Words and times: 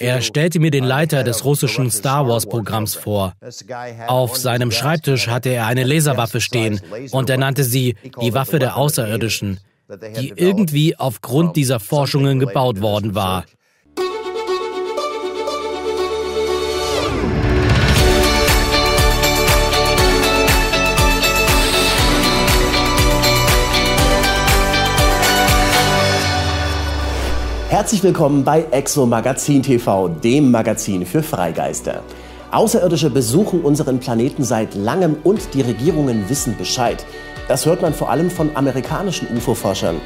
Er 0.00 0.20
stellte 0.22 0.58
mir 0.60 0.70
den 0.70 0.84
Leiter 0.84 1.22
des 1.22 1.44
russischen 1.44 1.90
Star 1.90 2.26
Wars-Programms 2.28 2.94
vor. 2.94 3.34
Auf 4.06 4.36
seinem 4.36 4.70
Schreibtisch 4.70 5.28
hatte 5.28 5.50
er 5.50 5.66
eine 5.66 5.84
Laserwaffe 5.84 6.40
stehen 6.40 6.80
und 7.10 7.28
er 7.28 7.38
nannte 7.38 7.64
sie 7.64 7.96
die 8.20 8.34
Waffe 8.34 8.58
der 8.58 8.76
Außerirdischen, 8.76 9.60
die 10.18 10.32
irgendwie 10.34 10.96
aufgrund 10.96 11.56
dieser 11.56 11.80
Forschungen 11.80 12.38
gebaut 12.38 12.80
worden 12.80 13.14
war. 13.14 13.44
Herzlich 27.88 28.04
willkommen 28.04 28.44
bei 28.44 28.66
Exo 28.70 29.06
Magazin 29.06 29.62
TV, 29.62 30.08
dem 30.08 30.50
Magazin 30.50 31.06
für 31.06 31.22
Freigeister. 31.22 32.02
Außerirdische 32.50 33.08
besuchen 33.08 33.62
unseren 33.62 33.98
Planeten 33.98 34.44
seit 34.44 34.74
langem 34.74 35.16
und 35.24 35.54
die 35.54 35.62
Regierungen 35.62 36.28
wissen 36.28 36.54
Bescheid. 36.58 37.06
Das 37.48 37.64
hört 37.64 37.80
man 37.80 37.94
vor 37.94 38.10
allem 38.10 38.30
von 38.30 38.54
amerikanischen 38.54 39.34
UFO-Forschern. 39.34 40.02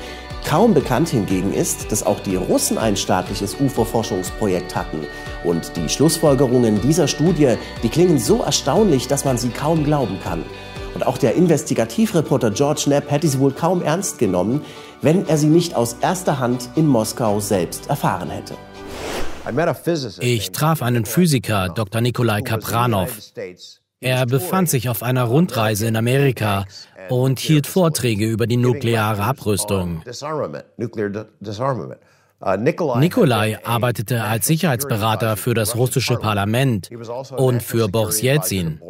Kaum 0.48 0.74
bekannt 0.74 1.08
hingegen 1.08 1.52
ist, 1.52 1.90
dass 1.90 2.06
auch 2.06 2.20
die 2.20 2.36
Russen 2.36 2.78
ein 2.78 2.94
staatliches 2.96 3.56
UFO-Forschungsprojekt 3.60 4.76
hatten. 4.76 5.00
Und 5.42 5.76
die 5.76 5.88
Schlussfolgerungen 5.88 6.80
dieser 6.82 7.08
Studie, 7.08 7.56
die 7.82 7.88
klingen 7.88 8.20
so 8.20 8.42
erstaunlich, 8.42 9.08
dass 9.08 9.24
man 9.24 9.38
sie 9.38 9.48
kaum 9.48 9.82
glauben 9.82 10.20
kann. 10.22 10.44
Und 10.94 11.06
auch 11.06 11.18
der 11.18 11.34
Investigativreporter 11.34 12.50
George 12.50 12.82
Knapp 12.84 13.10
hätte 13.10 13.28
sie 13.28 13.38
wohl 13.38 13.52
kaum 13.52 13.82
ernst 13.82 14.18
genommen, 14.18 14.62
wenn 15.00 15.26
er 15.26 15.38
sie 15.38 15.46
nicht 15.46 15.74
aus 15.74 15.96
erster 16.00 16.38
Hand 16.38 16.68
in 16.76 16.86
Moskau 16.86 17.40
selbst 17.40 17.88
erfahren 17.88 18.30
hätte. 18.30 18.54
Ich 20.20 20.52
traf 20.52 20.82
einen 20.82 21.04
Physiker, 21.04 21.68
Dr. 21.68 22.00
Nikolai 22.00 22.42
Kapranov. 22.42 23.10
Er 24.00 24.26
befand 24.26 24.68
sich 24.68 24.88
auf 24.88 25.02
einer 25.02 25.24
Rundreise 25.24 25.86
in 25.86 25.96
Amerika 25.96 26.64
und 27.08 27.38
hielt 27.38 27.66
Vorträge 27.66 28.26
über 28.26 28.46
die 28.46 28.56
nukleare 28.56 29.22
Abrüstung. 29.22 30.02
Nikolai 32.96 33.58
arbeitete 33.64 34.24
als 34.24 34.46
Sicherheitsberater 34.46 35.36
für 35.36 35.54
das 35.54 35.76
russische 35.76 36.16
Parlament 36.16 36.90
und 37.36 37.62
für 37.62 37.88
Boris 37.88 38.20
Jelzin. 38.20 38.80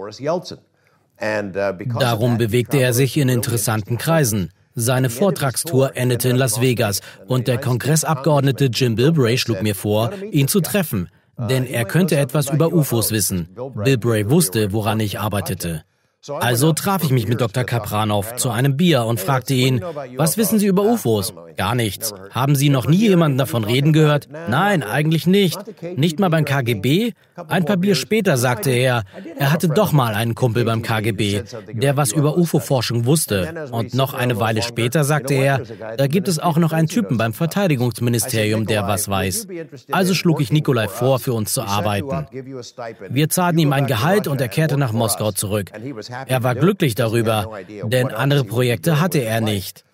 Darum 2.00 2.38
bewegte 2.38 2.78
er 2.78 2.92
sich 2.92 3.16
in 3.16 3.28
interessanten 3.28 3.96
Kreisen. 3.96 4.50
Seine 4.74 5.10
Vortragstour 5.10 5.96
endete 5.96 6.30
in 6.30 6.36
Las 6.36 6.60
Vegas. 6.60 7.00
Und 7.26 7.46
der 7.46 7.58
Kongressabgeordnete 7.58 8.66
Jim 8.66 8.96
Bilbray 8.96 9.38
schlug 9.38 9.62
mir 9.62 9.74
vor, 9.74 10.10
ihn 10.30 10.48
zu 10.48 10.60
treffen, 10.60 11.08
denn 11.38 11.64
er 11.64 11.84
könnte 11.84 12.16
etwas 12.16 12.50
über 12.50 12.72
UFOs 12.72 13.10
wissen. 13.12 13.48
Bilbray 13.84 14.30
wusste, 14.30 14.72
woran 14.72 14.98
ich 15.00 15.20
arbeitete. 15.20 15.84
Also 16.28 16.72
traf 16.72 17.02
ich 17.02 17.10
mich 17.10 17.26
mit 17.26 17.40
Dr. 17.40 17.64
Kapranov 17.64 18.36
zu 18.36 18.50
einem 18.50 18.76
Bier 18.76 19.04
und 19.04 19.18
fragte 19.18 19.54
ihn, 19.54 19.82
was 20.16 20.36
wissen 20.36 20.60
Sie 20.60 20.66
über 20.66 20.84
UFOs? 20.84 21.34
Gar 21.56 21.74
nichts. 21.74 22.14
Haben 22.30 22.54
Sie 22.54 22.68
noch 22.68 22.86
nie 22.86 23.08
jemanden 23.08 23.38
davon 23.38 23.64
reden 23.64 23.92
gehört? 23.92 24.28
Nein, 24.48 24.84
eigentlich 24.84 25.26
nicht. 25.26 25.58
Nicht 25.96 26.20
mal 26.20 26.30
beim 26.30 26.44
KGB? 26.44 27.12
Ein 27.48 27.64
paar 27.64 27.76
Bier 27.76 27.96
später 27.96 28.36
sagte 28.36 28.70
er, 28.70 29.02
er 29.36 29.52
hatte 29.52 29.68
doch 29.68 29.92
mal 29.92 30.14
einen 30.14 30.34
Kumpel 30.34 30.64
beim 30.64 30.82
KGB, 30.82 31.42
der 31.72 31.96
was 31.96 32.12
über 32.12 32.36
UFO-Forschung 32.36 33.04
wusste. 33.04 33.68
Und 33.72 33.94
noch 33.94 34.14
eine 34.14 34.38
Weile 34.38 34.62
später 34.62 35.02
sagte 35.02 35.34
er, 35.34 35.62
da 35.96 36.06
gibt 36.06 36.28
es 36.28 36.38
auch 36.38 36.56
noch 36.56 36.72
einen 36.72 36.88
Typen 36.88 37.16
beim 37.18 37.32
Verteidigungsministerium, 37.32 38.66
der 38.66 38.86
was 38.86 39.08
weiß. 39.08 39.48
Also 39.90 40.14
schlug 40.14 40.40
ich 40.40 40.52
Nikolai 40.52 40.86
vor, 40.86 41.18
für 41.18 41.32
uns 41.32 41.52
zu 41.52 41.62
arbeiten. 41.62 42.26
Wir 43.10 43.28
zahlten 43.28 43.58
ihm 43.58 43.72
ein 43.72 43.86
Gehalt 43.86 44.28
und 44.28 44.40
er 44.40 44.48
kehrte 44.48 44.76
nach 44.76 44.92
Moskau 44.92 45.32
zurück. 45.32 45.72
Er 46.26 46.42
war 46.42 46.54
glücklich 46.54 46.94
darüber, 46.94 47.50
denn 47.84 48.08
andere 48.08 48.44
Projekte 48.44 49.00
hatte 49.00 49.18
er 49.18 49.40
nicht. 49.40 49.84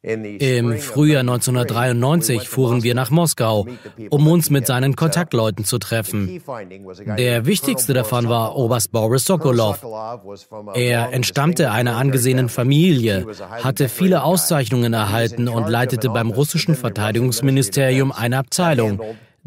Im 0.00 0.78
Frühjahr 0.78 1.20
1993 1.20 2.48
fuhren 2.48 2.84
wir 2.84 2.94
nach 2.94 3.10
Moskau, 3.10 3.66
um 4.10 4.28
uns 4.28 4.48
mit 4.48 4.64
seinen 4.64 4.94
Kontaktleuten 4.94 5.64
zu 5.64 5.78
treffen. 5.78 6.40
Der 7.18 7.46
wichtigste 7.46 7.94
davon 7.94 8.28
war 8.28 8.56
Oberst 8.56 8.92
Boris 8.92 9.24
Sokolov. 9.24 9.84
Er 10.74 11.12
entstammte 11.12 11.72
einer 11.72 11.96
angesehenen 11.96 12.48
Familie, 12.48 13.26
hatte 13.62 13.88
viele 13.88 14.22
Auszeichnungen 14.22 14.92
erhalten 14.92 15.48
und 15.48 15.68
leitete 15.68 16.10
beim 16.10 16.30
russischen 16.30 16.76
Verteidigungsministerium 16.76 18.12
eine 18.12 18.38
Abteilung, 18.38 19.00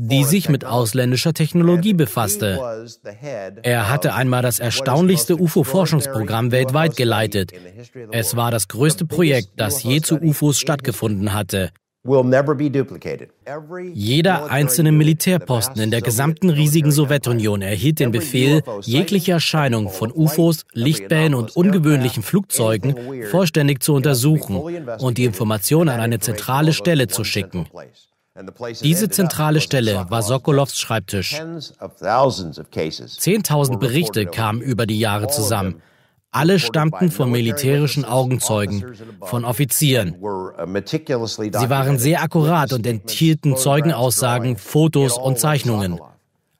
die 0.03 0.23
sich 0.23 0.49
mit 0.49 0.65
ausländischer 0.65 1.33
Technologie 1.33 1.93
befasste. 1.93 2.87
Er 3.61 3.89
hatte 3.89 4.15
einmal 4.15 4.41
das 4.41 4.59
erstaunlichste 4.59 5.39
UFO-Forschungsprogramm 5.39 6.51
weltweit 6.51 6.95
geleitet. 6.95 7.51
Es 8.11 8.35
war 8.35 8.49
das 8.49 8.67
größte 8.67 9.05
Projekt, 9.05 9.49
das 9.57 9.83
je 9.83 10.01
zu 10.01 10.17
UFOs 10.19 10.59
stattgefunden 10.59 11.33
hatte. 11.33 11.69
Jeder 13.93 14.49
einzelne 14.49 14.91
Militärposten 14.91 15.79
in 15.83 15.91
der 15.91 16.01
gesamten 16.01 16.49
riesigen 16.49 16.91
Sowjetunion 16.91 17.61
erhielt 17.61 17.99
den 17.99 18.11
Befehl, 18.11 18.63
jegliche 18.81 19.33
Erscheinung 19.33 19.89
von 19.89 20.11
UFOs, 20.11 20.65
Lichtbällen 20.73 21.35
und 21.35 21.55
ungewöhnlichen 21.55 22.23
Flugzeugen 22.23 22.95
vollständig 23.29 23.83
zu 23.83 23.93
untersuchen 23.93 24.55
und 24.97 25.19
die 25.19 25.25
Information 25.25 25.89
an 25.89 25.99
eine 25.99 26.17
zentrale 26.17 26.73
Stelle 26.73 27.07
zu 27.07 27.23
schicken. 27.23 27.67
Diese 28.81 29.09
zentrale 29.09 29.59
Stelle 29.59 30.05
war 30.09 30.21
Sokolows 30.23 30.77
Schreibtisch. 30.79 31.41
Zehntausend 33.17 33.79
Berichte 33.79 34.25
kamen 34.25 34.61
über 34.61 34.85
die 34.85 34.99
Jahre 34.99 35.27
zusammen. 35.27 35.81
Alle 36.33 36.59
stammten 36.59 37.11
von 37.11 37.29
militärischen 37.29 38.05
Augenzeugen, 38.05 38.95
von 39.21 39.43
Offizieren. 39.43 40.15
Sie 40.15 41.69
waren 41.69 41.99
sehr 41.99 42.21
akkurat 42.21 42.71
und 42.71 42.87
enthielten 42.87 43.57
Zeugenaussagen, 43.57 44.55
Fotos 44.55 45.17
und 45.17 45.37
Zeichnungen. 45.37 45.99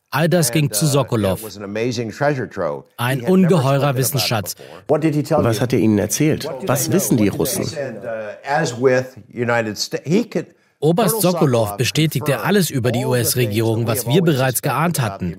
All 0.10 0.28
das 0.28 0.52
ging 0.52 0.74
zu 0.74 0.88
Sokolov. 0.88 1.40
Ein 2.98 3.22
ungeheurer 3.22 3.96
Wissensschatz. 3.96 4.56
Was 4.90 5.62
hat 5.62 5.72
er 5.72 5.80
Ihnen 5.80 6.00
erzählt? 6.00 6.50
Was 6.68 6.92
wissen 6.92 7.16
die 7.16 7.30
Russen? 7.30 7.66
Oberst 10.82 11.22
Sokolov 11.22 11.78
bestätigte 11.78 12.42
alles 12.42 12.70
über 12.70 12.92
die 12.92 13.06
US-Regierung, 13.06 13.88
was 13.88 14.08
wir 14.08 14.22
bereits 14.22 14.62
geahnt 14.62 15.00
hatten. 15.00 15.38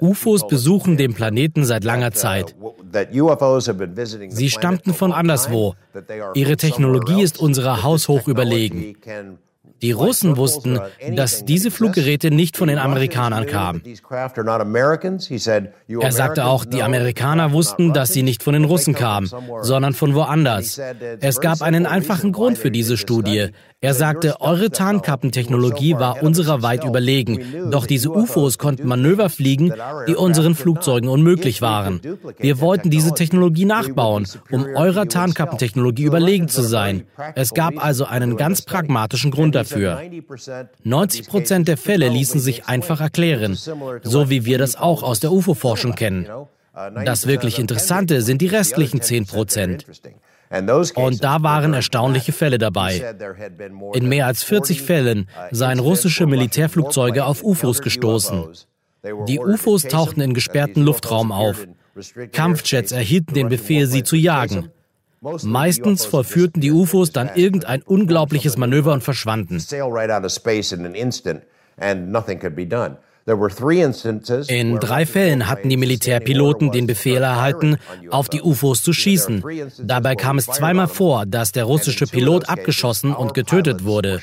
UFOs 0.00 0.46
besuchen 0.48 0.96
den 0.96 1.14
Planeten 1.14 1.64
seit 1.64 1.84
langer 1.84 2.12
Zeit. 2.12 2.56
Sie 4.28 4.50
stammten 4.50 4.94
von 4.94 5.12
anderswo. 5.12 5.74
Ihre 6.34 6.56
Technologie 6.56 7.22
ist 7.22 7.38
unserer 7.38 7.82
haushoch 7.82 8.26
überlegen. 8.26 8.96
Die 9.80 9.92
Russen 9.92 10.36
wussten, 10.36 10.78
dass 11.14 11.44
diese 11.44 11.70
Fluggeräte 11.70 12.30
nicht 12.30 12.56
von 12.56 12.68
den 12.68 12.78
Amerikanern 12.78 13.46
kamen. 13.46 13.82
Er 15.88 16.12
sagte 16.12 16.46
auch, 16.46 16.64
die 16.64 16.82
Amerikaner 16.82 17.52
wussten, 17.52 17.92
dass 17.92 18.12
sie 18.12 18.22
nicht 18.22 18.42
von 18.42 18.54
den 18.54 18.64
Russen 18.64 18.94
kamen, 18.94 19.30
sondern 19.62 19.92
von 19.94 20.14
woanders. 20.14 20.80
Es 21.20 21.40
gab 21.40 21.62
einen 21.62 21.86
einfachen 21.86 22.32
Grund 22.32 22.58
für 22.58 22.70
diese 22.70 22.96
Studie. 22.96 23.48
Er 23.84 23.94
sagte, 23.94 24.40
eure 24.40 24.70
Tarnkappentechnologie 24.70 25.94
war 25.94 26.22
unserer 26.22 26.62
weit 26.62 26.84
überlegen, 26.84 27.40
doch 27.72 27.84
diese 27.84 28.10
UFOs 28.10 28.56
konnten 28.56 28.86
Manöver 28.86 29.28
fliegen, 29.28 29.74
die 30.06 30.14
unseren 30.14 30.54
Flugzeugen 30.54 31.08
unmöglich 31.08 31.62
waren. 31.62 32.00
Wir 32.38 32.60
wollten 32.60 32.90
diese 32.90 33.12
Technologie 33.12 33.64
nachbauen, 33.64 34.28
um 34.52 34.66
eurer 34.76 35.08
Tarnkappentechnologie 35.08 36.04
überlegen 36.04 36.46
zu 36.46 36.62
sein. 36.62 37.06
Es 37.34 37.54
gab 37.54 37.84
also 37.84 38.04
einen 38.04 38.36
ganz 38.36 38.62
pragmatischen 38.62 39.32
Grund 39.52 39.54
dafür. 39.54 40.00
90 40.84 41.28
Prozent 41.28 41.68
der 41.68 41.76
Fälle 41.76 42.08
ließen 42.08 42.40
sich 42.40 42.66
einfach 42.66 43.00
erklären, 43.00 43.56
so 44.02 44.30
wie 44.30 44.44
wir 44.44 44.58
das 44.58 44.76
auch 44.76 45.02
aus 45.02 45.20
der 45.20 45.32
UFO-Forschung 45.32 45.94
kennen. 45.94 46.26
Das 47.04 47.26
wirklich 47.26 47.58
Interessante 47.58 48.22
sind 48.22 48.40
die 48.40 48.46
restlichen 48.46 49.02
10 49.02 49.26
Prozent. 49.26 49.86
Und 50.94 51.24
da 51.24 51.42
waren 51.42 51.72
erstaunliche 51.72 52.32
Fälle 52.32 52.58
dabei. 52.58 53.14
In 53.94 54.08
mehr 54.08 54.26
als 54.26 54.42
40 54.42 54.82
Fällen 54.82 55.28
seien 55.50 55.78
russische 55.78 56.26
Militärflugzeuge 56.26 57.24
auf 57.24 57.42
UFOs 57.42 57.80
gestoßen. 57.80 58.48
Die 59.26 59.38
UFOs 59.40 59.84
tauchten 59.84 60.20
in 60.20 60.34
gesperrten 60.34 60.82
Luftraum 60.82 61.32
auf. 61.32 61.66
Kampfjets 62.32 62.92
erhielten 62.92 63.34
den 63.34 63.48
Befehl, 63.48 63.86
sie 63.86 64.02
zu 64.02 64.16
jagen. 64.16 64.70
Meistens 65.22 66.04
vollführten 66.04 66.60
die 66.60 66.72
UFOs 66.72 67.12
dann 67.12 67.30
irgendein 67.34 67.82
unglaubliches 67.82 68.56
Manöver 68.56 68.92
und 68.92 69.04
verschwanden. 69.04 69.62
In 74.48 74.80
drei 74.80 75.06
Fällen 75.06 75.48
hatten 75.48 75.68
die 75.68 75.76
Militärpiloten 75.76 76.72
den 76.72 76.86
Befehl 76.88 77.22
erhalten, 77.22 77.76
auf 78.10 78.28
die 78.28 78.42
UFOs 78.42 78.82
zu 78.82 78.92
schießen. 78.92 79.44
Dabei 79.78 80.16
kam 80.16 80.38
es 80.38 80.46
zweimal 80.46 80.88
vor, 80.88 81.24
dass 81.24 81.52
der 81.52 81.64
russische 81.64 82.06
Pilot 82.06 82.48
abgeschossen 82.48 83.14
und 83.14 83.32
getötet 83.32 83.84
wurde. 83.84 84.20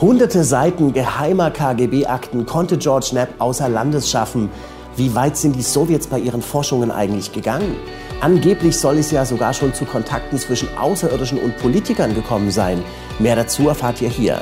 Hunderte 0.00 0.44
Seiten 0.44 0.92
geheimer 0.92 1.50
KGB-Akten 1.50 2.46
konnte 2.46 2.78
George 2.78 3.08
Knapp 3.10 3.28
außer 3.38 3.68
Landes 3.68 4.08
schaffen. 4.08 4.50
Wie 4.96 5.12
weit 5.16 5.36
sind 5.36 5.56
die 5.56 5.62
Sowjets 5.62 6.06
bei 6.06 6.20
ihren 6.20 6.42
Forschungen 6.42 6.92
eigentlich 6.92 7.32
gegangen? 7.32 7.74
Angeblich 8.20 8.78
soll 8.78 8.98
es 8.98 9.10
ja 9.10 9.24
sogar 9.24 9.52
schon 9.52 9.74
zu 9.74 9.84
Kontakten 9.84 10.38
zwischen 10.38 10.74
Außerirdischen 10.76 11.38
und 11.38 11.56
Politikern 11.58 12.14
gekommen 12.14 12.50
sein. 12.50 12.82
Mehr 13.18 13.36
dazu 13.36 13.68
erfahrt 13.68 14.00
ihr 14.00 14.08
hier. 14.08 14.40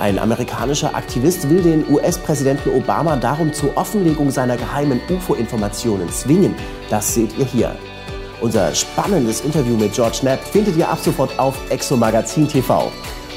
Ein 0.00 0.18
amerikanischer 0.18 0.96
Aktivist 0.96 1.48
will 1.48 1.62
den 1.62 1.88
US-Präsidenten 1.88 2.70
Obama 2.70 3.16
darum 3.16 3.52
zur 3.52 3.76
Offenlegung 3.76 4.30
seiner 4.32 4.56
geheimen 4.56 5.00
UFO-Informationen 5.08 6.10
zwingen. 6.10 6.56
Das 6.90 7.14
seht 7.14 7.38
ihr 7.38 7.44
hier. 7.44 7.76
Unser 8.40 8.74
spannendes 8.74 9.42
Interview 9.42 9.76
mit 9.76 9.92
George 9.92 10.18
Knapp 10.22 10.42
findet 10.44 10.76
ihr 10.76 10.88
ab 10.88 10.98
sofort 10.98 11.38
auf 11.38 11.54
Exomagazin 11.70 12.48
TV. 12.48 12.90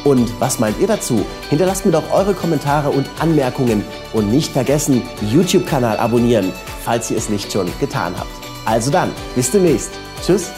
Und 0.04 0.32
was 0.40 0.58
meint 0.58 0.80
ihr 0.80 0.88
dazu? 0.88 1.24
Hinterlasst 1.50 1.86
mir 1.86 1.92
doch 1.92 2.12
eure 2.12 2.34
Kommentare 2.34 2.90
und 2.90 3.08
Anmerkungen 3.20 3.84
und 4.14 4.32
nicht 4.32 4.52
vergessen, 4.52 5.04
YouTube-Kanal 5.32 5.98
abonnieren, 5.98 6.52
falls 6.84 7.12
ihr 7.12 7.18
es 7.18 7.30
nicht 7.30 7.52
schon 7.52 7.72
getan 7.80 8.16
habt. 8.18 8.45
Also 8.66 8.92
dann, 8.92 9.12
bis 9.36 9.52
demnächst. 9.52 9.92
Tschüss. 10.26 10.52